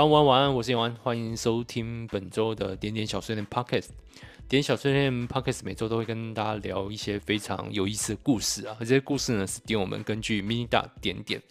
[0.00, 3.88] 早安，晚安，我是永安，欢迎收听本周的点点小碎念 Podcast。
[4.48, 11.42] 点小碎念 Podcast 每周都会跟大家聊一些非常有意思的故事啊，这些故事呢是点我们根据 Minida 点点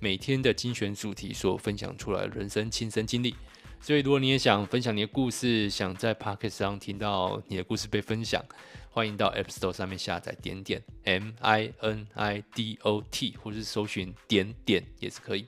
[0.00, 3.34] 每天的精选主题所分享出来的人生亲身经历。
[3.78, 8.42] 所以，如果你也想分享你的故事，想在 Podcast 上听到你的故事被分享，
[8.88, 15.46] 欢迎到 App Store 上面下载点点 M I N I D O T，或是搜寻点点也是可以。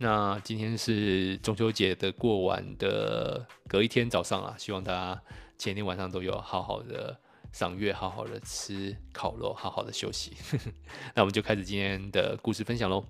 [0.00, 5.20] 那今天是中秋节的过完的隔一天早上啊，希望大家
[5.58, 7.18] 前天晚上都有好好的
[7.52, 10.36] 赏月，好好的吃烤肉，好好的休息。
[11.16, 13.04] 那我们就开始今天的故事分享喽。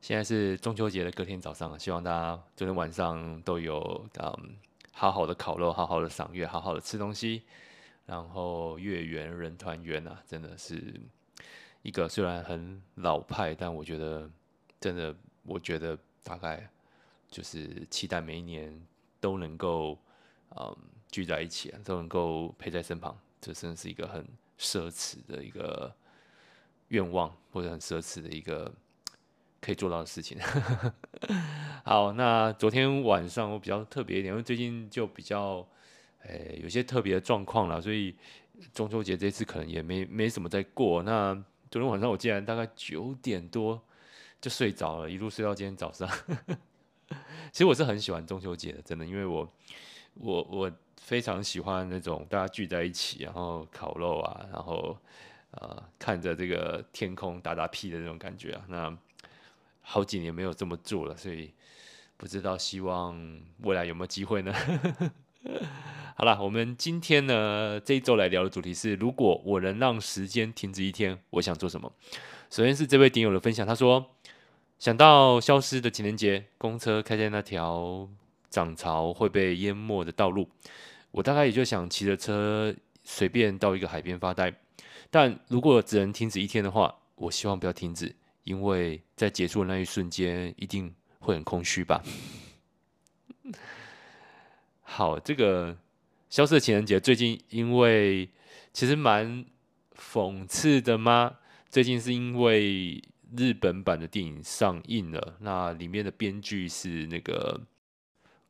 [0.00, 4.56] 现在是中秋节的隔天早上啊，希望大家昨天晚上都有嗯
[4.90, 7.44] 好好的烤肉，好好的赏月，好好的吃东西。
[8.08, 10.98] 然后月圆人团圆啊，真的是
[11.82, 14.28] 一个虽然很老派，但我觉得
[14.80, 16.66] 真的，我觉得大概
[17.30, 18.74] 就是期待每一年
[19.20, 19.98] 都能够
[20.56, 20.74] 嗯
[21.10, 24.26] 聚在一起啊，都能够陪在身旁，这真是一个很
[24.58, 25.94] 奢侈的一个
[26.88, 28.72] 愿望，或者很奢侈的一个
[29.60, 30.38] 可以做到的事情。
[31.84, 35.68] 好，那昨天晚上我比较特别一点，因为最近就比较。
[36.28, 38.14] 诶，有些特别的状况啦，所以
[38.72, 41.02] 中秋节这次可能也没没什么在过。
[41.02, 41.34] 那
[41.70, 43.80] 昨天晚上我竟然大概九点多
[44.40, 46.08] 就睡着了，一路睡到今天早上。
[47.50, 49.50] 其实我是很喜欢中秋节的，真的，因为我
[50.14, 54.98] 我我非常喜欢那种大家聚在一起，然后烤肉啊，然后
[55.52, 58.64] 呃看着这个天空打打屁的那种感觉啊。
[58.68, 58.98] 那
[59.80, 61.52] 好几年没有这么做了，所以
[62.18, 64.52] 不知道希望未来有没有机会呢？
[66.16, 71.92] 好了，我们今天呢这一周来聊的主题是：如果我能让时间停止一天，我想做什么？
[72.50, 74.04] 首先是这位顶友的分享，他说
[74.78, 78.08] 想到消失的情人节，公车开在那条
[78.50, 80.48] 涨潮会被淹没的道路，
[81.12, 84.52] 我大概也就想骑着车随便到一个海边发呆。
[85.10, 92.02] 但如果只能停止一天的话，我希望不要停止，因为在结束的那一瞬间一定会很空虚吧。
[94.90, 95.76] 好，这个。
[96.30, 98.28] 消失的情人节最近因为
[98.74, 99.46] 其实蛮
[99.96, 101.38] 讽刺的吗？
[101.70, 103.02] 最近是因为
[103.34, 107.58] 日本版的电影上映了，那里面的编剧是那个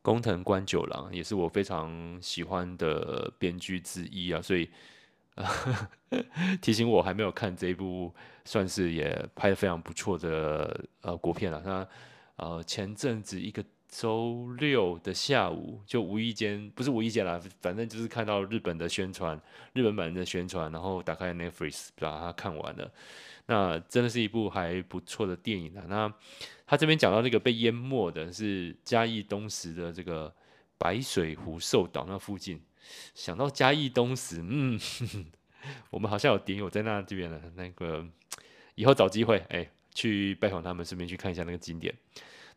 [0.02, 4.68] 工藤官九郎，也是我非常喜欢的编剧之一啊，所以
[6.60, 8.12] 提醒我还没有看这一部，
[8.44, 11.62] 算是也拍的非常不错的呃国片了。
[11.64, 11.88] 那
[12.44, 13.64] 呃前阵子一个。
[13.88, 19.40] 周六的下午，就无意间不是无意间啦，反正就是看到日本的宣传，
[19.72, 22.92] 日本版的宣传，然后打开 Netflix 把它看完了。
[23.46, 25.84] 那真的是一部还不错的电影啊。
[25.88, 26.12] 那
[26.66, 30.30] 他这边讲到那个被淹没的是嘉义东石的这个
[30.76, 32.60] 白水湖寿岛那附近，
[33.14, 34.78] 想到嘉义东石，嗯，
[35.88, 38.06] 我们好像有点友在那这边的，那个
[38.74, 41.94] 以后找机会哎去拜访他们，顺便去看一下那个景点。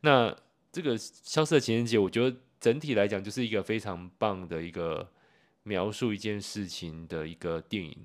[0.02, 0.36] 那。
[0.72, 5.12] 这个消失的情人节，我觉得整体来讲就是一个非常棒的一个
[5.64, 7.98] 描述一件事情的一个电影。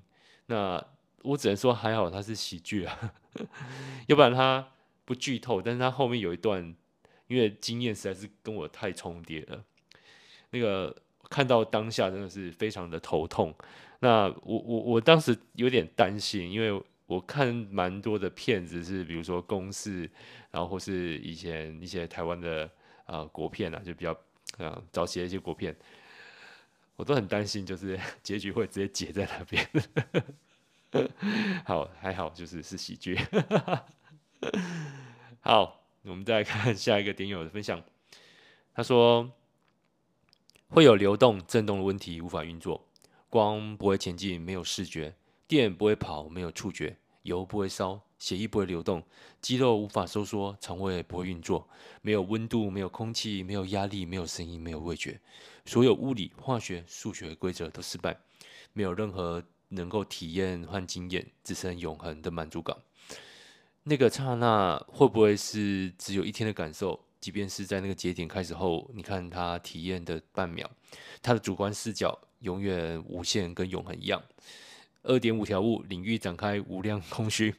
[0.47, 0.84] 那
[1.22, 3.12] 我只能说还好它是喜剧啊，
[4.09, 4.69] 要不然它
[5.04, 5.62] 不剧透。
[5.62, 6.75] 但是它后面有一段，
[7.28, 9.65] 因为经验实在是跟我太重叠了，
[10.50, 10.94] 那个
[11.31, 13.54] 看到当下真的是非常的头痛。
[14.00, 16.83] 那我我我当时有点担心，因为。
[17.06, 20.11] 我看蛮多的片子，是比如说公视，
[20.50, 22.69] 然后或是以前一些台湾的
[23.05, 24.11] 啊、国片啊，就比较
[24.59, 25.77] 啊早期的一些国片，
[26.97, 29.69] 我都很担心，就是 结局会直接结在那边。
[31.65, 33.16] 好，还好，就是是喜剧。
[35.41, 37.81] 好，我们再来看下一个点友的分享。
[38.75, 39.31] 他说
[40.71, 42.84] 会有流动震动的问题，无法运作，
[43.31, 45.15] 光不会前进，没有视觉。
[45.48, 46.97] 电不会跑，没有触觉；
[47.27, 49.03] 油不会烧，血液不会流动；
[49.43, 51.69] 肌肉无法收缩，肠胃不会运作；
[52.01, 55.21] 没有温度，没有空气，没有压力，没有声音，没有味觉。
[55.67, 58.17] 所有物理、化学、数学规则都失败，
[58.73, 62.77] 没有任何能够体验和经验，只剩永恒的满足感。
[63.83, 66.99] 那个刹那会不会是只有一天的感受？
[67.19, 70.71] 即便是在那个节点开始后，你看他体验的半秒，
[71.21, 74.23] 他的主观视角永远无限，跟永恒一样。
[75.06, 77.54] 二点五条悟领域展开无量空虚，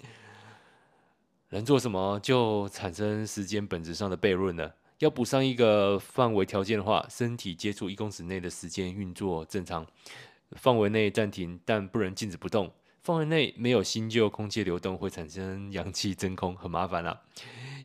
[1.50, 4.74] 能做什么就产生时间本质上的悖论了。
[4.98, 9.86] 要补上一个范围条件的话，身体接触一公尺内的时间运作正常，
[10.56, 12.72] 范围内暂停，但不能静止不动。
[13.02, 17.20] 范围内没有新旧空气流动，会产生氧气真空，很麻烦啊。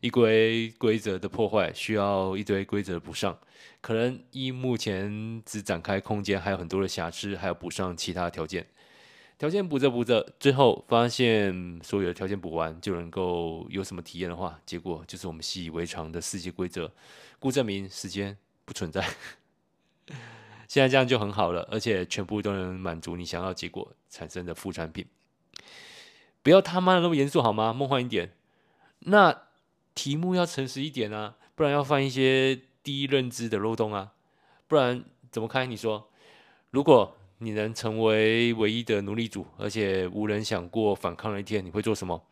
[0.02, 3.38] 一堆规则的破坏，需要一堆规则补上。
[3.80, 8.66] 可能依目前只展开空间，还有很多的瑕疵，还要补上其他条件。
[9.44, 16.90] 条件补着补着，最后发现所有的条件补完就能够有什么体验的话，结果就是我们习以为常的世界规则，
[17.40, 19.06] 故证明时间不存在。
[20.70, 25.06] 现在这样就很好了，而且全部都能满足你想要结果产生的副产品。
[26.42, 27.74] 不要他妈的那么严肃好吗？
[27.74, 28.32] 梦幻一点。
[29.00, 29.42] 那
[29.94, 34.14] 题目要诚实一点啊，不然要犯一些低认知的漏洞啊，
[34.70, 35.66] 不然怎么开？
[35.66, 36.10] 你说，
[36.72, 37.18] 如果。
[37.44, 42.24] 你能成为唯一的奴隶主，而且无人想过反抗的一天，你会做什么？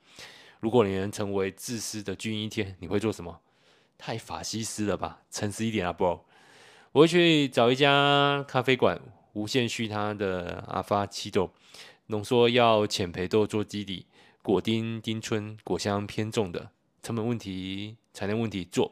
[0.59, 3.39] 如果你能成为自私的军医一天，你会做什么？
[3.97, 5.21] 太法西斯了吧！
[5.29, 6.21] 诚实一点啊，bro！
[6.91, 8.99] 我会去找一家咖啡馆，
[9.33, 11.51] 无限续它的阿法奇豆，
[12.07, 14.05] 浓缩要浅焙豆做基底，
[14.41, 16.69] 果丁丁春果香偏重的，
[17.03, 18.91] 成本问题、产量问题做，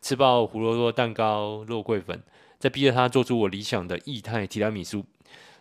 [0.00, 2.22] 吃爆胡萝卜蛋糕、肉桂粉，
[2.58, 5.04] 再逼着他做出我理想的液态提拉米苏。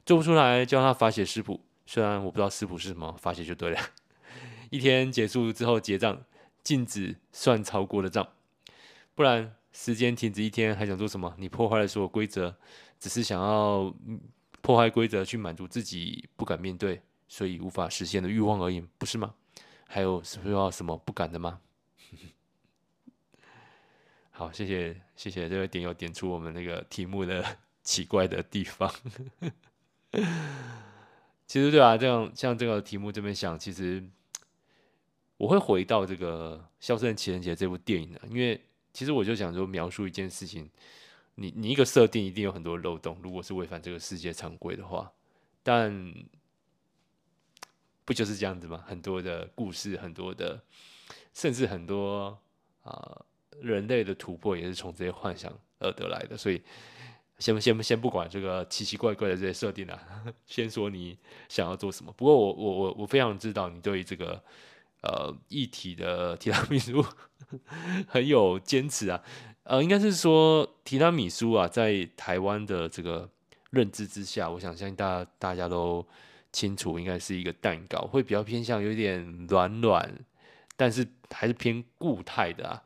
[0.06, 1.62] 做不出来，叫他罚写食谱。
[1.86, 3.80] 虽然我不知道食谱是什么，罚写就对了。
[4.70, 6.24] 一天结束之后结账，
[6.64, 8.28] 禁止算超过的账。
[9.16, 11.34] 不然时间停止一天，还想做什么？
[11.38, 12.56] 你破坏了所有规则，
[13.00, 13.94] 只是想要
[14.62, 19.34] 破坏规则去满足自己不敢面对，所以无法实现的欲望而已，不是吗？
[19.88, 21.60] 还有是不是要什么不敢的吗？
[24.32, 27.46] 好，谢谢谢谢这位点友点出我们那个题目的
[27.84, 28.92] 奇怪的地方。
[31.48, 34.04] 其实对啊，这样像这个题目这边想，其实
[35.38, 38.60] 我会回到这个《消失的情人节》这部电影的，因为
[38.94, 40.70] 其实我就想说，描述一件事情，
[41.36, 45.12] 你你一个设定一定有很多漏洞，如果是违反这个世界常规的话，
[45.64, 46.14] 但
[48.06, 48.84] 不就是这样子吗？
[48.88, 50.62] 很多的故事，很多的，
[51.34, 52.38] 甚至很多
[52.84, 53.26] 啊、
[53.60, 56.62] 人类的突破也是从这些幻想而得来的，所以。
[57.44, 60.00] 先不先不先不管这个奇奇怪怪的这些设定啊，
[60.46, 61.18] 先说你
[61.50, 62.10] 想要做什么。
[62.16, 64.42] 不过我我我我非常知道你对这个
[65.02, 67.06] 呃一体的提拉米苏
[68.08, 69.22] 很有坚持啊。
[69.64, 73.30] 呃，应该是说提拉米苏啊，在台湾的这个
[73.72, 76.08] 认知之下，我想相信大家大家都
[76.54, 80.10] 清楚，应该是一个蛋糕，会比较偏向有点软软，
[80.78, 82.82] 但是还是偏固态的啊。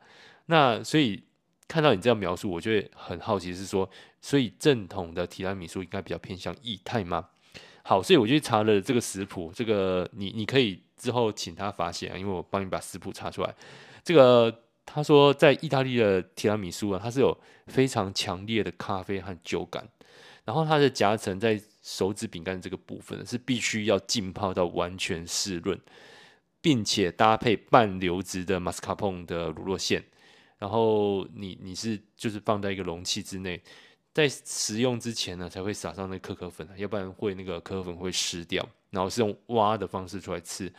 [0.46, 1.22] 那所以。
[1.68, 3.88] 看到你这样描述，我就会很好奇，是说，
[4.22, 7.28] 所以正统的提拉米苏应该比较偏向液态吗？
[7.82, 13.54] 好，所以我就查了这个食谱，这个你你可以之后请他发现啊，因为我帮你把食谱查出来。
[14.02, 19.86] 这个他说，在意大利的提拉米苏啊，它是有非常强烈的咖啡和酒感，
[20.46, 25.78] 然后它的夹层在手指饼干这个部分是必须要浸泡到完全湿润，
[26.60, 30.02] 并且搭配半流质的马斯卡彭的乳酪馅。
[30.58, 33.60] 然后你你是就是放在一个容器之内，
[34.12, 38.68] 在食用之前呢，才会撒上那可可粉，要不然会那个可可粉会湿掉。
[38.90, 40.72] 然后是用挖的方式出来吃，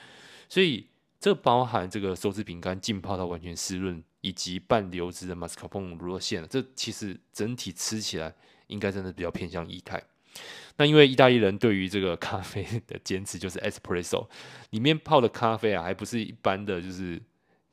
[0.50, 0.84] 所以
[1.20, 6.44] 这包含这个手指饼干浸泡到完全湿润，以及半流质的马斯卡彭乳酪馅。
[6.50, 8.34] 这其实整体吃起来
[8.66, 10.02] 应该真的比较偏向液态。
[10.78, 14.28] 那因为意大利人对于这个咖啡的坚持就是 espresso，
[14.72, 17.22] 里面泡的咖啡啊，还不是一般的就是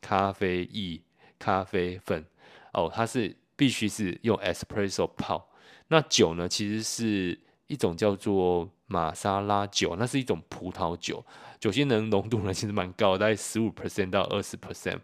[0.03, 1.01] 咖啡液。
[1.39, 2.25] 咖啡粉
[2.73, 5.49] 哦，它是必须是用 espresso 泡。
[5.89, 11.25] 那酒呢，其实是一种叫做马沙拉酒，那是一种葡萄酒，
[11.59, 15.01] 酒精能浓度呢其实蛮高，大概十五 percent 到二十 percent。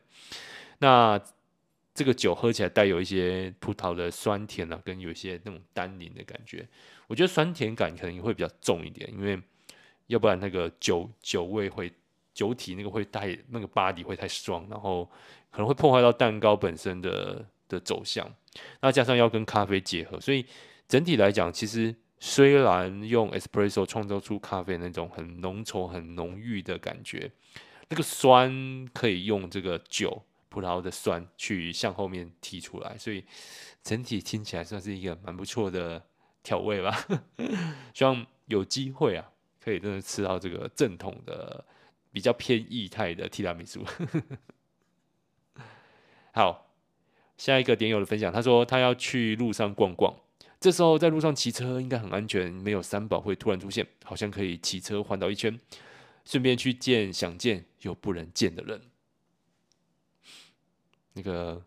[0.78, 1.20] 那
[1.94, 6.66] 这个酒喝起来带有一些葡萄的酸甜啊，跟有一些那种单宁的感觉。
[7.06, 9.40] 我觉得酸甜感可能会比较重一点，因为
[10.06, 11.92] 要不然那个酒酒味会
[12.34, 15.10] 酒体那个会带那个 body 会太酸然后。
[15.52, 18.26] 可能会破坏到蛋糕本身的的走向，
[18.80, 20.46] 那加上要跟咖啡结合，所以
[20.88, 27.30] 整体来讲，其实虽然用 espresso 创造出咖啡那种很浓稠、很浓郁的感觉，
[27.90, 33.22] 那个酸可以用这个酒葡萄的酸去向后面提出来，所以
[33.82, 36.02] 整体听起来算是一个蛮不错的
[36.42, 37.06] 调味吧。
[37.92, 39.30] 希望有机会啊，
[39.62, 41.62] 可以真的吃到这个正统的、
[42.12, 43.84] 比较偏液态的提拉米苏。
[46.32, 46.70] 好，
[47.36, 50.14] 下一个点友的分享，他说他要去路上逛逛，
[50.60, 55.58] 这时候在路上骑车应该很安全，没有三宝会突然出现，好像可以骑车环岛一圈，
[56.24, 58.80] 顺便去见想见又不能见的人。
[61.14, 61.62] 那个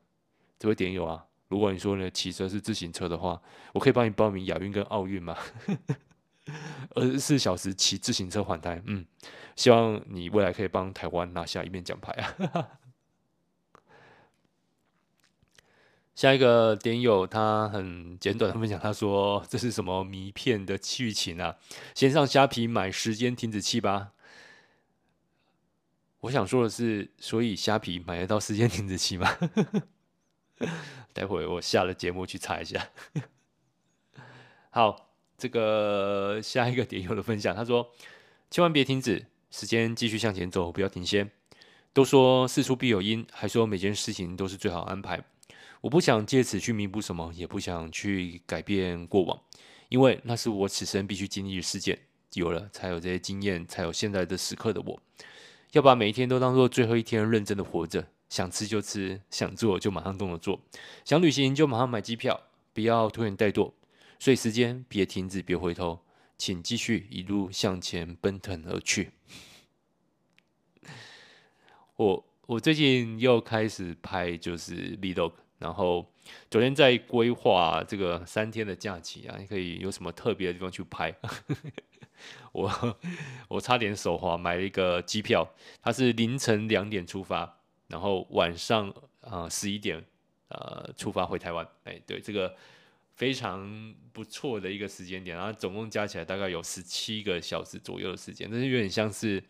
[0.58, 3.40] 这位点友啊，如果你说呢骑车是自行车的话，
[3.74, 5.38] 我可以帮你报名亚运跟奥运吗？
[6.92, 9.06] 二十四小时骑自行车环台，嗯，
[9.56, 12.80] 希望你未来可以帮台湾拿下一面奖牌啊！
[16.14, 21.58] 下一个点友他很简短的分享，他说：“这是什么迷片的剧情啊？
[21.94, 24.14] 先上虾皮买时间停止器吧。”
[26.22, 29.30] 我想说的是，所以虾皮买得到时间停止器吗？
[31.12, 32.90] 待会我下了节目去查一下。
[34.72, 35.05] 好。
[35.38, 37.92] 这个下一个点友的分享，他说
[38.50, 41.30] ：“千万别停止，时间继续向前走，不要停歇。
[41.94, 45.24] 都说事出必有因，还说每件事情都是最好安排。
[45.82, 49.40] 我不想借此去弥补什么，也不想去改变过往，
[49.90, 52.00] 因为那是我此生必须经历的事件。
[52.34, 55.00] 有了，才有这些经验，才有现在的时刻的我。
[55.72, 58.08] 要把每一天都当做最后一天，认真的活着。
[58.28, 60.60] 想吃就吃，想做就马上动手做，
[61.06, 62.42] 想旅行就马上买机票，
[62.74, 63.72] 不要拖延怠惰。”
[64.18, 66.00] 所以时间别停止，别回头，
[66.38, 69.12] 请继续一路向前奔腾而去。
[71.98, 76.12] 我我最近又开始拍就是 vlog，然后
[76.50, 81.14] 昨天在规划这个三天的假期啊，你可以有什么特别的地方去拍？
[82.52, 82.98] 我
[83.50, 85.48] 我差点手滑，买了一个机票，
[85.82, 88.92] 它是凌晨两点出发，然后晚上
[89.22, 90.04] 啊十一点
[90.48, 91.68] 呃出发回台湾。
[91.84, 92.56] 哎，对这个。
[93.16, 99.42] 非常不错的一个时间点，然后总共加起来大概有十七个小时左右的时间，但是有点像是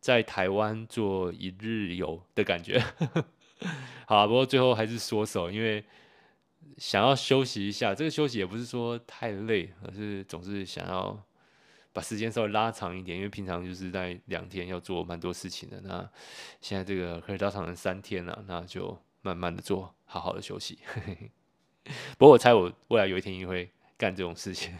[0.00, 2.82] 在台湾做一日游的感觉。
[4.06, 5.84] 好啊，不过最后还是缩手，因为
[6.76, 7.94] 想要休息一下。
[7.94, 11.24] 这个休息也不是说太累，而是总是想要
[11.92, 15.80] 把时间稍微拉长一点，因为平常就是在两天要做蛮多事情的。
[15.82, 16.10] 那
[16.60, 20.80] 现在这个可以拉长成三天了，那就慢慢的做，好好的休息。
[22.16, 24.76] 不过我猜我未来有一天也会干这种事情，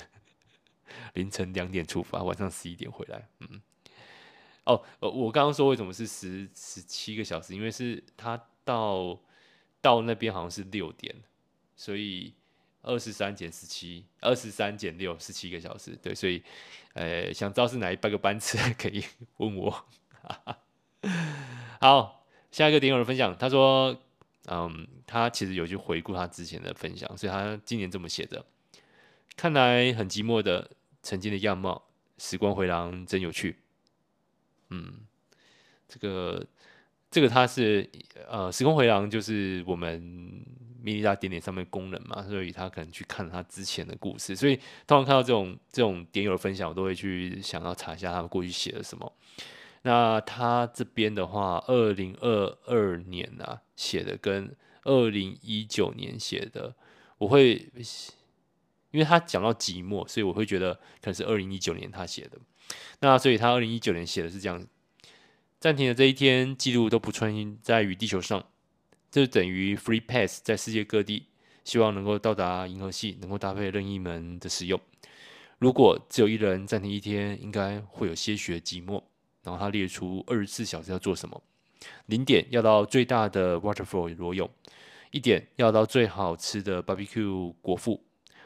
[1.15, 3.29] 凌晨两点出发，晚上十一点回来。
[3.41, 3.61] 嗯，
[4.65, 9.19] 哦，我刚刚说为什么是十十七个小时，因为是他到
[9.81, 11.15] 到那边好像是六点，
[11.75, 12.33] 所以
[12.83, 15.99] 二十三减十七，二十三减六，十七个小时。
[16.01, 16.43] 对，所以
[16.95, 19.05] 呃，想知道是哪一班个班次，可以
[19.39, 19.85] 问我。
[21.81, 24.01] 好，下一个点友的分享，他说。
[24.49, 28.45] 嗯，他其实有去回顾他之前的分享，所以他今年这么写的：
[29.37, 30.71] 看来很寂寞的
[31.03, 31.83] 曾经的样貌，
[32.19, 33.57] 时光回廊真有趣。
[34.71, 34.95] 嗯，
[35.87, 36.47] 这个
[37.11, 37.89] 这个他是
[38.29, 40.01] 呃，时光回廊就是我们
[40.81, 44.57] 迷你大点点上面功能嘛，所以他可能去看他之前的故事，所以
[44.87, 49.13] 通常看到这种这种点友的分享，我都会去想要查一下他过去写了什么。
[49.83, 56.75] 那他这边的话，二零二二年啊写的跟二零一九年写的，
[57.19, 57.71] 我会
[58.93, 62.39] 因为他讲到寂寞，所以我会觉得可能是二零一九年他写的。
[63.01, 64.65] 那所以他二零一九年写的是这样：
[65.59, 68.45] 暂停的这一天，记录都不存在于地球上，
[69.11, 71.27] 这等于 free pass 在世界各地，
[71.65, 74.81] 希望能够到达银河系，能够搭配任意门的使用。
[75.59, 79.03] 如果只有一人暂停一天，应该会有些许的寂寞。
[79.43, 81.43] 然后他列出二十四小时要做什么：
[82.07, 84.47] 零点要到最大的 waterfall 裸泳；
[85.11, 88.01] 一点要到最好吃的 barbecue 果腹；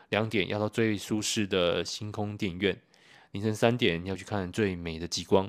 [0.08, 2.74] 两点要到最舒适的星空电影院；
[3.32, 5.48] 凌晨三点要去看最美的极光；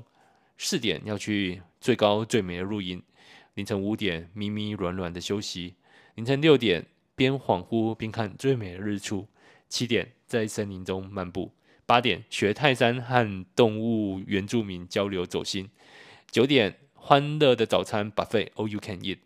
[0.58, 3.00] 四点要去最高最美的露营；
[3.54, 5.76] 凌晨五点咪咪软软的休息；
[6.16, 6.86] 凌晨六点
[7.16, 9.28] 边恍惚边看最美的日出；
[9.70, 11.52] 七点在森林中漫步。
[11.88, 15.70] 八点学泰山和动物原住民交流走心，
[16.30, 19.20] 九点欢乐的早餐 buffet all you can eat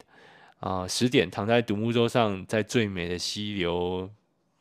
[0.60, 4.12] 啊，十点躺在独木舟上，在最美的溪流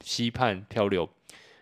[0.02, 1.10] 溪畔漂流，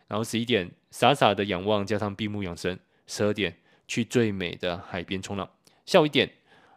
[0.07, 2.79] 然后十一点傻傻的仰望，加上闭目养神，
[3.09, 3.57] 十二点
[3.89, 5.51] 去最美的海边冲浪，
[5.85, 6.31] 下午一点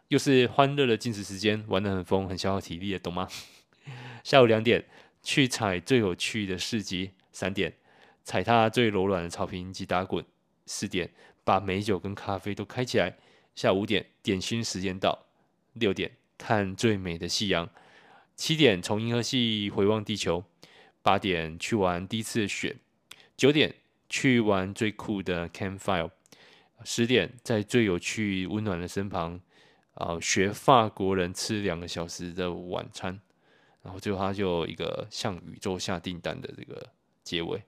[0.08, 3.28] 又是欢乐的进食时间，玩得很疯，很消耗体力的，懂吗？
[4.24, 4.84] 下午两点
[5.22, 7.72] 去踩最有趣的市集，三点。
[8.24, 10.24] 踩踏最柔软的草坪及打滚。
[10.66, 11.10] 四点
[11.44, 13.16] 把美酒跟咖啡都开起来。
[13.54, 15.26] 下午五点点心时间到。
[15.74, 17.68] 六点看最美的夕阳。
[18.36, 20.44] 七点从银河系回望地球。
[21.02, 22.76] 八点去玩第一次的雪。
[23.36, 23.74] 九点
[24.08, 26.10] 去玩最酷的 campfire。
[26.84, 29.40] 十点在最有趣温暖的身旁，
[29.94, 33.20] 啊，学法国人吃两个小时的晚餐。
[33.82, 36.88] 然后最后他就一个向宇宙下订单的这个
[37.24, 37.60] 结尾。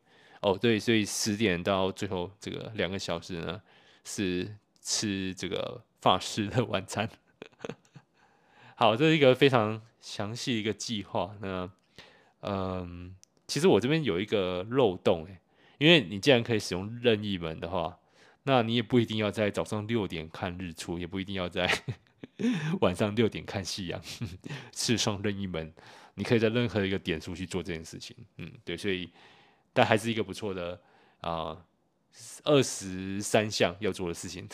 [0.44, 3.62] 哦，对，所以十点到最后这个两个小时呢，
[4.04, 7.08] 是吃这个法式的晚餐。
[8.76, 11.34] 好，这是一个非常详细一个计划。
[11.40, 11.70] 那，
[12.42, 15.38] 嗯，其实我这边有一个漏洞，诶，
[15.78, 17.98] 因为你既然可以使用任意门的话，
[18.42, 21.66] 那你也不一定要在早上六点看日出，也不一定要在
[22.82, 23.98] 晚上六点看夕阳。
[24.72, 25.72] 刺上任意门，
[26.16, 28.14] 你可以在任何一个点数去做这件事情。
[28.36, 29.08] 嗯，对，所以
[29.74, 30.80] 但还是一个不错的
[31.20, 31.66] 啊，
[32.44, 34.48] 二十三项要做的事情。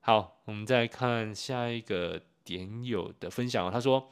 [0.00, 3.70] 好，我们再看下一个点友的分享。
[3.70, 4.10] 他说：“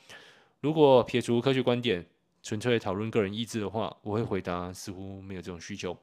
[0.61, 2.07] 如果撇除科学观点，
[2.43, 5.97] 纯粹讨论个人意志的话，我会回答似乎没有这种需求。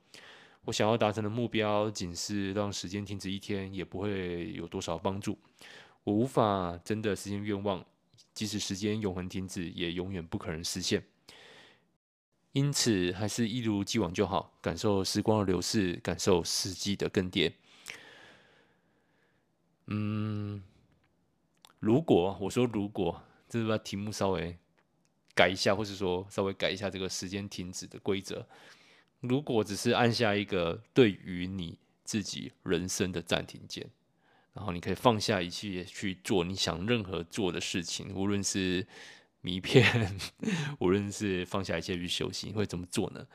[0.66, 5.38] 我想要达成的目标，仅是让时间停止一天，也不会有多少帮助。
[6.04, 7.86] 我无法真的实现愿望，
[8.34, 11.01] 即使时间永恒停止，也永远不可能实现。
[12.58, 17.54] 因此，还是一如既往就好，感受时光的流逝，感受四季的更迭。”
[19.86, 20.64] 嗯，
[21.78, 24.58] 如果我说如果，这是把题目稍微
[25.36, 28.44] 改一下，或是说稍微改一下这个时间停止的规则。
[29.20, 33.88] 如果只是按下一个对于你自己人生的暂停键，
[34.54, 38.88] 然后你可以放下一切去做你想任何做的事情，无论是
[39.41, 40.17] 迷片，
[40.79, 43.25] 无论是放下一切去休息，你会怎么做呢？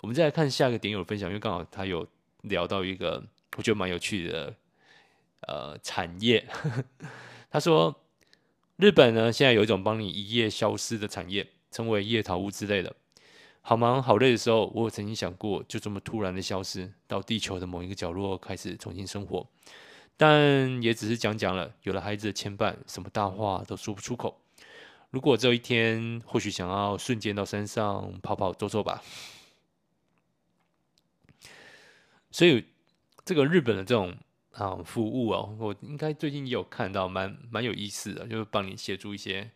[0.00, 2.06] 我们再来看下一个点友的分享，因为刚好他有
[2.42, 3.24] 聊到一个
[3.56, 4.54] 我觉得蛮有趣的。
[5.46, 6.44] 呃，产业，
[7.50, 7.94] 他说，
[8.76, 12.96] 日本呢现在有一种帮你一夜消失的产业，称为夜逃屋之类的。
[13.60, 19.46] 好忙好累的时候，我有曾经想过，就这么突然的消失，到地球的某一个角落开始重新生活，
[20.16, 21.72] 但也只是讲讲了。
[21.82, 24.40] 有了孩子的牵绊，什么大话都说不出口。
[25.10, 29.02] 如果只有一天，或许想要瞬间到山上跑跑走走吧。
[32.30, 32.64] 所以，
[33.24, 34.16] 这个日本的这种。
[34.56, 39.50] 啊，服务哦，我应该最近也有看到蛮，蛮有意思的，就是帮你协助一些，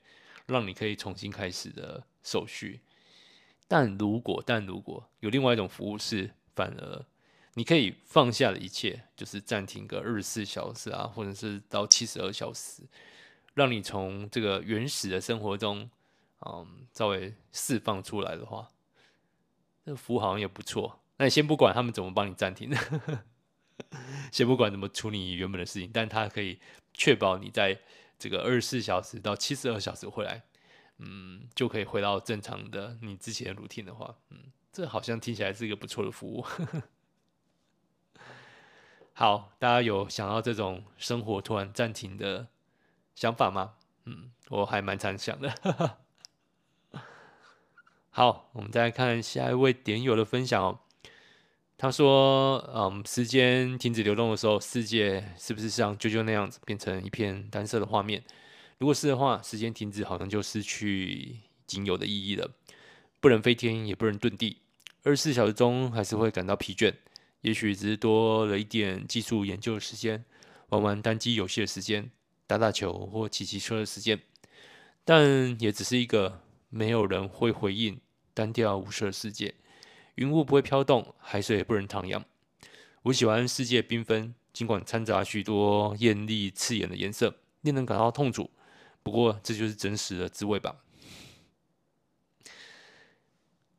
[0.45, 2.81] 让你可以重新开始的手续。
[3.67, 7.03] 但如果但如果有另外一种服务是，反而
[7.55, 12.83] 你可以放下的一切，就是暂停个二十四小时啊，或者是到七十二小时，
[13.55, 15.91] 让你从这个原始的生活中，
[16.47, 18.69] 嗯，稍微释放出来的话，
[19.85, 21.01] 这个服务好像也不错。
[21.17, 22.71] 那你先不管他们怎么帮你暂停。
[24.31, 26.61] 先不管怎么处理原本的事情，但它可以
[26.93, 27.79] 确保你在
[28.19, 30.43] 这个二十四小时到七十二小时回来，
[30.99, 36.45] 嗯，就可以回到正常的你之前的 routine 的话，嗯，这好像听起来是一个不错的服务。
[39.15, 42.47] 好，大家有想要这种生活突然暂停的
[43.15, 43.75] 想法吗？
[44.07, 45.99] 嗯，我还蛮常想的。
[48.11, 50.81] 好，我们再来看下一位点友的分享哦。
[51.79, 58.23] 他说：“嗯，时间停止流动的时候，世界是不是像啾啾那样子变成一片单色的画面？
[58.79, 62.51] 如果是的话，时间停止好像就失去仅有的意义了。
[63.21, 64.61] 不能飞天，也不能遁地，
[65.05, 66.93] 二十四小时中还是会感到疲倦。
[67.43, 70.23] 也许只是多了一点技术研究的时间，
[70.69, 72.11] 玩玩单机游戏的时间，
[72.51, 74.21] 打打球或骑骑车的时间，
[75.05, 78.01] 但也只是一个没有人会回应、
[78.35, 79.55] 单调无色的世界。”
[80.17, 82.25] 云雾不会飘动，海水也不能徜徉。
[83.03, 88.51] 我喜欢世界缤纷，尽管掺杂许多艳丽刺眼的颜色，令人感到痛楚。
[89.05, 90.75] 不过，这就是真实的滋味吧。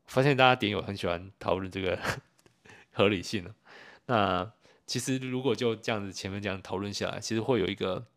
[0.07, 1.99] 发现大家点友很喜欢讨论这个
[2.93, 3.53] 合理性了。
[4.05, 4.49] 那
[4.87, 8.07] 其实如果就这样子前面这样讨论下来，其实会有一个，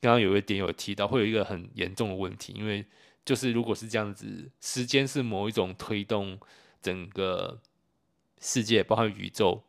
[0.00, 2.84] 刚刚有一点有提到，会有一个很严重的问题，因为
[3.24, 6.38] 就是如果是这样子，时间是某一种推动。
[6.80, 7.60] 整个
[8.40, 9.64] 世界，包括宇宙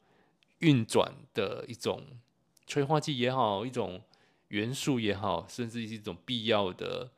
[0.60, 2.06] 运转的一种
[2.68, 4.00] 催化剂也好，一种
[4.50, 7.10] 元素也好，甚至是一种必要的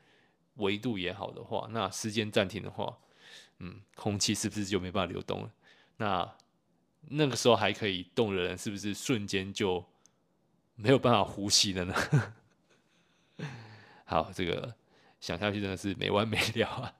[0.55, 2.99] 维度也好的话，那时间暂停的话，
[3.59, 5.51] 嗯，空气是不是就没办法流动了？
[5.97, 6.35] 那
[7.09, 9.83] 那个时候还可以动的人，是不是瞬间就
[10.75, 11.93] 没有办法呼吸了呢？
[14.05, 14.75] 好，这个
[15.19, 16.93] 想下去真的是没完没了啊！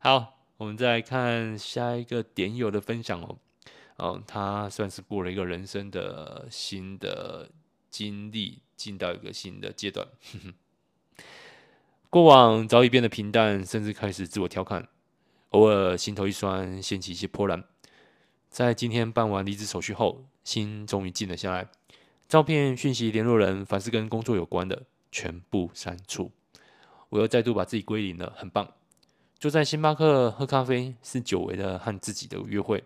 [0.00, 0.36] 好。
[0.60, 3.38] 我们再来看下一个点友的分享哦，
[3.96, 7.50] 嗯，他算是过了一个人生的新的
[7.90, 10.06] 经历，进到一个新的阶段。
[12.10, 14.86] 过往早已变得平淡，甚至开始自我调侃，
[15.52, 17.64] 偶尔心头一酸，掀起一些波澜。
[18.50, 21.68] 在今天办完离职手续后，心终于静了下来。
[22.30, 26.30] 照片、讯息、联络人，凡是跟工作有关的，全部删除。
[27.08, 28.72] 我又再度把自己归零了，很棒。
[29.40, 32.84] 坐在星巴克喝咖啡，是久违的和自己的约会。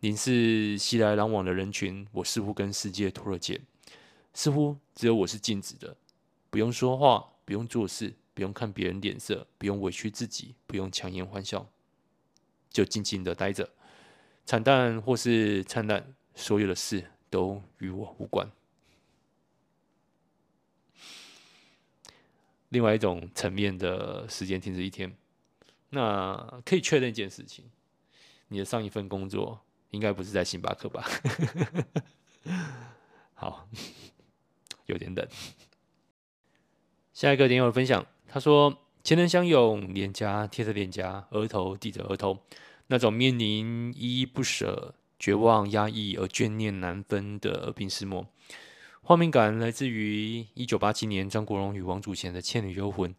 [0.00, 3.60] 凝视熙来攘往的人群，我似乎跟世界脱了节，
[4.32, 5.94] 似乎只有我是静止的，
[6.48, 11.68] 不用说话，不用做事，不用看别人脸色，不用委屈自己，不用强颜欢笑。
[12.70, 13.68] 就静静的待着，
[14.46, 18.48] 惨淡或是灿烂，所有的事都与我无关。
[22.68, 25.16] 另外一种层面的时间停止一天，
[25.90, 27.64] 那可以确认一件事情：
[28.46, 31.04] 你的上一份工作应该不是在星巴克吧？
[33.34, 33.68] 好，
[34.86, 35.28] 有点冷。
[37.12, 42.44] 下一个点友分享，他说：“前人相拥，脸颊贴着脸颊，额头抵着额头，
[42.86, 44.94] 那种面临依依不舍、
[45.24, 48.26] 绝望、压抑而眷念难分的耳鬓厮磨。”
[49.00, 53.10] 画面感来自于一九八七年张国荣与王祖贤的《倩女幽魂》，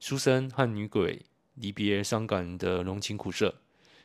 [0.00, 3.54] 书生和女鬼离别伤感的浓情苦涩，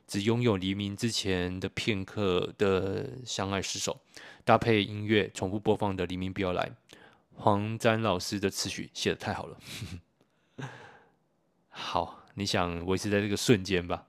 [0.05, 4.01] 只拥有黎明之前的片刻的相爱失守，
[4.43, 6.69] 搭配音乐重复播放的《黎明不要来》，
[7.33, 9.57] 黄沾老师的词曲写的太好了。
[11.69, 14.06] 好，你想维持在这个瞬间吧？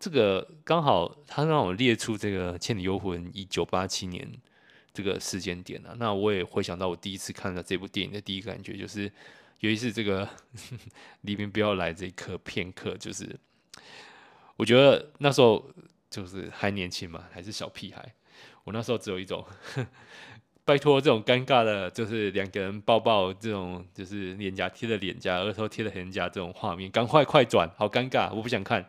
[0.00, 4.28] 这个刚好他让我列出这个《倩女幽魂》一九八七年。
[4.92, 9.04] 这个时间点、啊，那我也回想到我第一次看到这部电影的第一感觉，就是
[9.60, 10.28] 尤其是这个
[11.22, 13.38] 黎明不要来这一刻片刻，就是
[14.56, 15.64] 我觉得那时候
[16.10, 18.14] 就是还年轻嘛，还是小屁孩，
[18.64, 19.46] 我那时候只有一种
[20.64, 28.84] 拜托这种尴尬的，就是两个人抱抱这种，就是脸颊贴着脸颊，额头贴着脸颊这种画面，赶快快转，好尴尬，我不想看。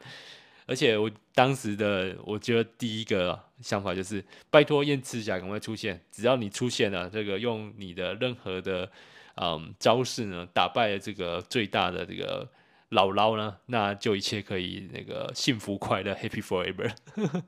[0.72, 8.90] 而且我当时的我觉得第一个想法就是，拜托燕赤霞赶快出现，只要你出现了，这个用你的任何的
[9.36, 12.50] 嗯招式呢，打败了这个最大的这个
[12.92, 16.94] 姥姥呢，那就一切可以那个幸福快乐，Happy Forever。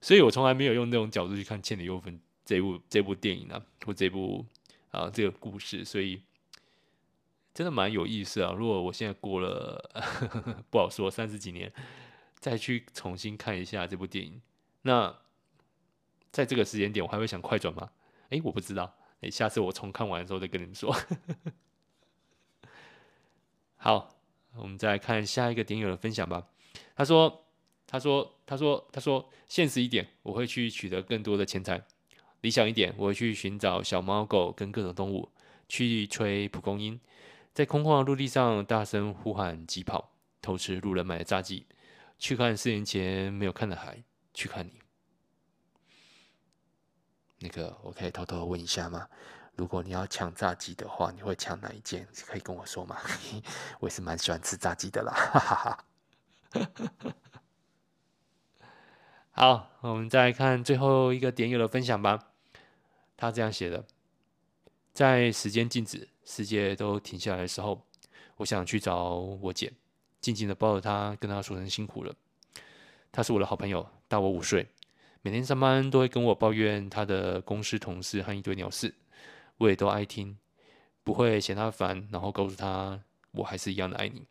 [0.00, 4.46] 所以我从来没有用那种角度去看《倩女幽魂》这部这部电影啊，或这部
[4.92, 6.22] 啊这个故事，所以。
[7.52, 8.52] 真的蛮有意思啊！
[8.56, 9.90] 如果我现在过了
[10.70, 11.72] 不好说三十几年，
[12.38, 14.40] 再去重新看一下这部电影，
[14.82, 15.14] 那
[16.30, 17.90] 在这个时间点，我还会想快转吗？
[18.30, 18.94] 哎，我不知道。
[19.20, 20.94] 哎，下次我重看完的时候再跟你们说。
[23.76, 24.16] 好，
[24.54, 26.46] 我们再来看下一个点友的分享吧。
[26.94, 27.46] 他说
[27.86, 31.78] ：“他说，他说，他说，现实一点，我会去取得更多的钱财；
[32.42, 35.30] 理想一点，我会去寻找小猫狗跟各种动物，
[35.68, 36.98] 去吹蒲公英。”
[37.52, 41.66] 在空旷的陆地上大声呼喊疾跑，偷吃路人买的炸鸡，
[42.18, 44.80] 去看四年前没有看的海，去看你。
[47.40, 49.08] 那个，我可以偷偷问一下吗？
[49.56, 52.06] 如果你要抢炸鸡的话，你会抢哪一件？
[52.26, 52.96] 可以跟我说吗？
[53.80, 55.12] 我也是蛮喜欢吃炸鸡的啦。
[55.12, 55.84] 哈哈哈。
[59.32, 62.32] 好，我们再来看最后一个点友的分享吧。
[63.16, 63.84] 他这样写的：
[65.00, 66.06] 在时间静止。
[66.26, 67.80] 世界都停下来的时候，
[68.36, 69.72] 我想去找我姐，
[70.20, 72.14] 静静的抱着她，跟她说声辛苦了。
[73.10, 74.66] 她是我的好朋友，大我五岁，
[75.22, 78.94] 每天上班都会跟我抱怨她的公司同事和一堆鸟事，
[79.56, 80.36] 我也都爱听，
[81.02, 84.26] 不会嫌她烦，然后告诉她我还是一样的爱你。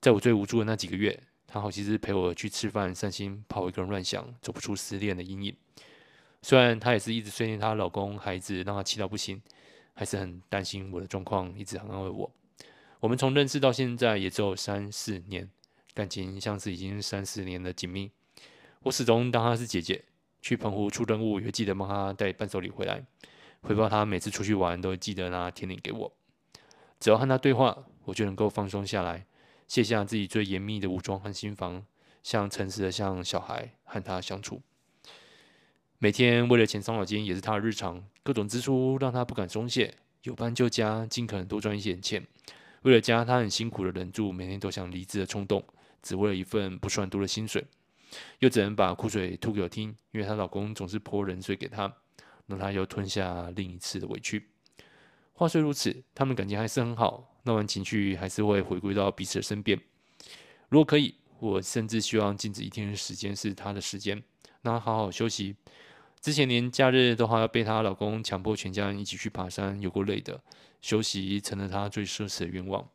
[0.00, 5.56] 在我最无助的那几个月，她好几次陪我去吃饭、散心，怕我一个人乱想，走不出失恋的阴影。
[6.42, 9.40] 虽然她也是一直碎念她老公、孩子，让她气到不行。
[9.98, 12.30] 还是很担心我的状况，一直很安慰我。
[13.00, 15.50] 我们从认识到现在也只有三四年，
[15.92, 18.08] 感情像是已经三四年的紧密。
[18.84, 20.04] 我始终当她是姐姐，
[20.40, 23.04] 去澎湖出任务也记得帮她带伴手礼回来，
[23.60, 26.12] 回报她每次出去玩都记得拿甜点给我。
[27.00, 29.26] 只要和她对话，我就能够放松下来，
[29.66, 31.84] 卸下自己最严密的武装和心防，
[32.22, 34.62] 像诚实的像小孩和她相处。
[36.00, 42.24] 每天为了钱伤脑筋也是他的日常，各种支出让他不敢松懈，有班就加，尽可能多赚一些钱。
[42.82, 45.64] 为了家，他很辛苦的忍住每天都想离职的冲动，
[46.00, 47.64] 只为了一份不算多的薪水，
[48.38, 51.92] 又只能把苦水吐给我听，因为她老公总是泼冷水给她，
[52.46, 54.50] 让她又吞下另一次的委屈。
[55.32, 59.76] 话虽如此，他们感情还是很好，闹完情绪还是会回归到彼此的身边。
[60.68, 64.22] 如果可以，我甚至希望静止一天的时间是她的时间，
[64.62, 65.56] 让她好好休息。
[66.20, 70.42] 之前连假日都还要被她老公强迫全家人一起去爬山，有够累的。
[70.82, 72.88] 休息成了她最奢侈的愿望。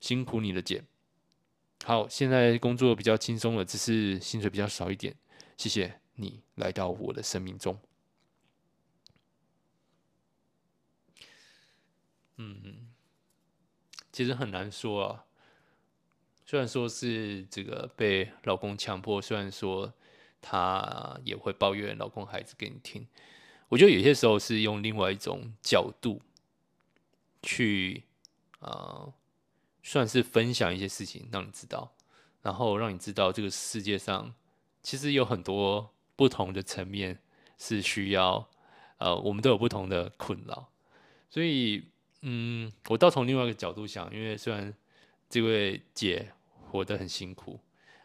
[0.00, 0.84] 辛苦你了，姐。
[1.84, 5.14] 好，现在工作比较轻松了，只是薪水比较少一点。
[5.56, 7.78] 谢谢你来到我的生命中。
[12.36, 12.88] 嗯，
[14.12, 15.24] 其实很难说啊。
[16.44, 19.92] 虽然说是这个被老公强迫，虽然说。
[20.40, 23.06] 她也会抱怨老公孩子给你听，
[23.68, 26.20] 我觉得有些时候是用另外一种角度
[27.42, 28.04] 去，
[28.60, 29.12] 呃，
[29.82, 31.92] 算是分享一些事情让你知道，
[32.42, 34.34] 然后让你知道这个世界上
[34.82, 37.18] 其实有很多不同的层面
[37.58, 38.48] 是需要，
[38.98, 40.68] 呃，我们都有不同的困扰，
[41.28, 41.84] 所以，
[42.22, 44.74] 嗯，我倒从另外一个角度想，因为虽然
[45.28, 46.32] 这位姐
[46.70, 47.60] 活得很辛苦，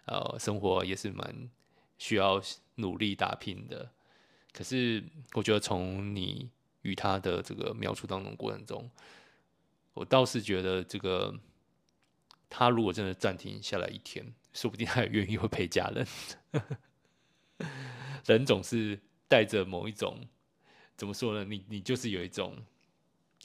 [0.06, 1.50] 呃，生活也是蛮
[1.98, 2.42] 需要
[2.76, 3.92] 努力打拼的，
[4.52, 5.04] 可是
[5.34, 6.50] 我觉得从你
[6.82, 8.90] 与他的这个描述当中过程中，
[9.94, 11.38] 我倒是觉得这个。
[12.48, 16.08] 他如果真的暂停下来一天，说不定他也愿意会陪家人。
[18.24, 20.22] 人总是带着某一种，
[20.96, 21.44] 怎么说呢？
[21.44, 22.56] 你你就是有一种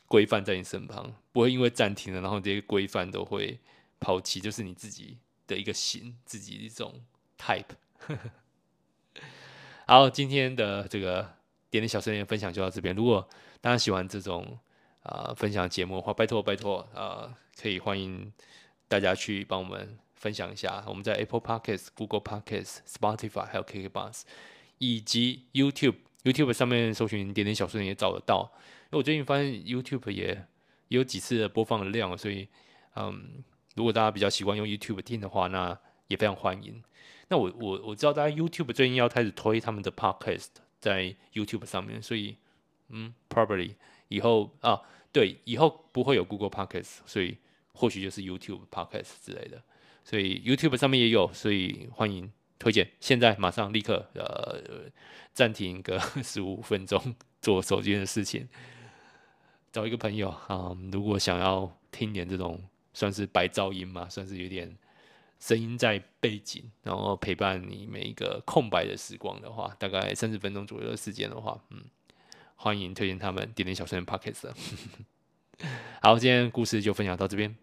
[0.06, 3.58] 规范在你身旁，不会因为暂停了，然后这些规范都会
[3.98, 7.02] 抛弃，就是你自己的一个型，自己一种
[7.36, 7.64] type。
[9.90, 11.20] 好，今天的这个
[11.68, 12.94] 点点小声音分享就到这边。
[12.94, 13.28] 如果
[13.60, 14.56] 大家喜欢这种
[15.02, 18.32] 啊、分享节目的话，拜托拜托啊、可以欢迎。
[18.86, 24.22] 大家去帮我们分享一下，我们在 Apple Podcast、Google Podcast、Spotify 还有 KKBox
[24.78, 28.48] 以及 YouTube YouTube 上面搜寻点点小说也找得到。
[28.92, 30.46] 因为我最近发现 YouTube 也
[30.86, 32.46] 有几次播放的量，所以
[32.94, 33.42] 嗯，
[33.74, 35.76] 如果大家比较习惯用 YouTube 听的话，那
[36.06, 36.80] 也非常欢迎。
[37.30, 42.36] 那我我我知道大家 YouTube 最近要开始推他们的 Podcast 在 YouTube 上面，所以
[42.90, 43.76] 嗯，Probably
[44.08, 47.38] 以后啊，对，以后不会有 Google Podcast，所以。
[47.72, 49.62] 或许就是 YouTube、Podcast 之类的，
[50.04, 52.86] 所以 YouTube 上面也有，所以欢迎推荐。
[53.00, 54.60] 现在马上立刻呃
[55.32, 58.46] 暂停个 十五分钟，做手机的事情，
[59.72, 62.60] 找一个朋友啊、如果想要听点这种
[62.92, 64.76] 算是白噪音嘛，算是有点
[65.40, 71.82] 声音在背景，然后陪伴你每一个空白的时光的话，大概三十分钟左右的时间的话，嗯，
[72.56, 74.50] 欢迎推荐他们点点小声的 Podcast。
[76.02, 77.56] 好，今天故事就分享到这边。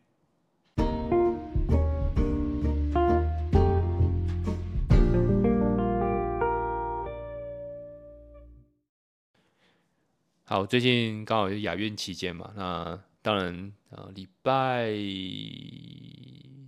[10.46, 14.92] 好，最近刚好是亚运期间嘛，那当然呃，礼拜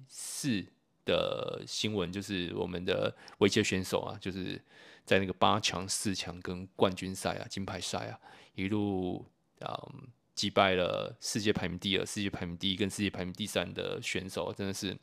[0.08, 0.66] 四
[1.10, 4.62] 的新闻就是我们的围棋选手啊，就是
[5.04, 8.20] 在那个八强、四强跟冠军赛啊、金牌赛啊，
[8.56, 9.26] 一路
[9.62, 9.74] 啊。
[9.94, 10.08] 嗯
[10.40, 14.98] 击败了世界排名第二、世界排名第一跟世界排名第三的选手，真的是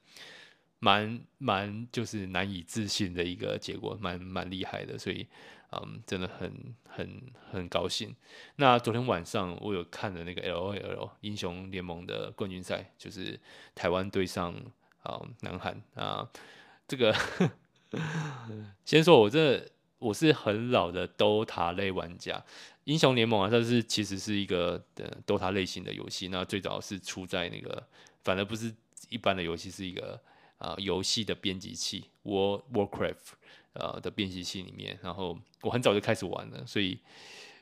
[0.78, 5.26] 蛮蛮就是难以置信的一个结果，蛮蛮厉害的，所以
[5.72, 8.16] 嗯，真的很很很高兴。
[8.56, 13.38] 那昨天晚上我有看了那个 LOL 英雄联盟的冠军赛，就是
[13.74, 14.54] 台湾对上
[15.06, 16.28] 啊南韩啊，
[16.88, 17.14] 这个
[18.84, 19.64] 先说我这
[19.98, 22.44] 我是很老的 DOTA 类玩家。
[22.84, 26.28] 英雄联盟啊，它是其实是一个的 DOTA 类型的游戏。
[26.28, 27.82] 那最早是出在那个，
[28.22, 28.72] 反而不是
[29.08, 30.20] 一般的游戏，是一个
[30.58, 33.34] 啊游戏的编辑器，War Warcraft
[33.72, 34.96] 呃的编辑器里面。
[35.02, 37.00] 然后我很早就开始玩了，所以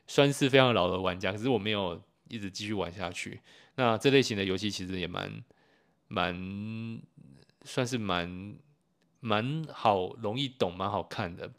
[0.05, 1.31] 算是非常老的玩家。
[1.31, 3.41] 可是我没有一直继续玩下去。
[3.75, 5.43] 那这类型的游戏其实也蛮
[6.07, 6.35] 蛮
[7.65, 8.55] 算是蛮
[9.19, 11.51] 蛮好，容易懂，蛮好看的。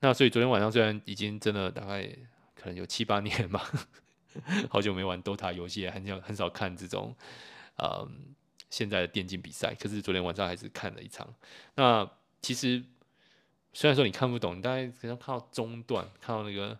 [0.00, 2.14] 那所以昨天晚上虽然已经真的大概。
[2.60, 3.70] 可能有七八年吧，
[4.68, 7.14] 好久没玩 DOTA 游戏，很少很少看这种，
[7.76, 8.34] 嗯，
[8.68, 9.72] 现在的电竞比赛。
[9.78, 11.32] 可是昨天晚上还是看了一场。
[11.76, 12.10] 那
[12.42, 12.82] 其实
[13.72, 16.76] 虽然说你看不懂，你大概可能看到中段，看到那个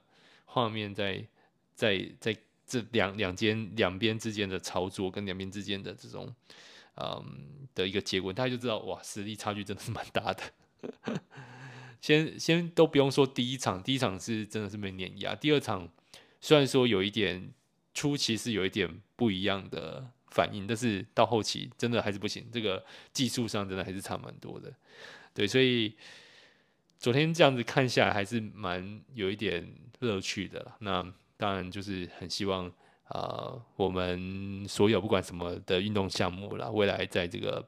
[0.47, 1.25] 画面在
[1.77, 6.35] 在在这两两间两边之间的操作跟两边之间的这种，
[7.01, 10.43] 嗯的一个结果，大家就知道哇，实力差距真的是蛮大的。
[12.01, 15.35] 先先都不用说第一场，第一场是真的是被碾压。
[15.35, 15.89] 第二场
[16.41, 17.53] 虽然说有一点
[17.93, 22.49] 初期是有一点不一样的反应，但是到后期真的还是不行。
[22.53, 24.73] 这个技术上真的还是差蛮多的。
[25.35, 25.97] 对，所以
[26.99, 30.73] 昨天这样子看下来还是蛮有一点乐趣的。
[30.79, 31.05] 那
[31.37, 32.73] 当然就是很希望、
[33.09, 37.67] 呃，我们所有不管什么的运动项目啦，未来在这个。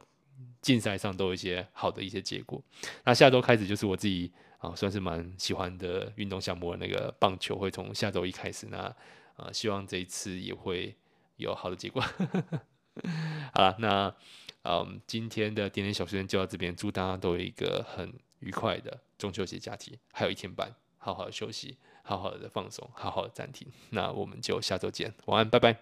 [0.62, 2.62] 竞赛上都有一些好的一些结果。
[3.04, 8.66] 那下周开始就是我自己啊，算是蛮喜欢的运动项目，那个棒球会从下周一开始。
[8.70, 8.94] 那
[9.36, 10.94] 啊，希望这一次也会
[11.36, 12.02] 有好的结果。
[13.54, 14.14] 好了，那
[14.64, 23.68] 嗯，今天的点点小时间就到这边，祝大家都有一个很愉快的中秋节假期，还有一天半，好好休息，好好的放松，好好的暂停。
[23.90, 25.76] 那我们就下周见，晚安，拜拜。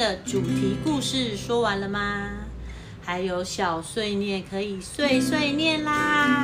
[0.00, 2.30] 的主题故事说完了吗？
[3.04, 6.42] 还有小碎念可以碎碎念啦。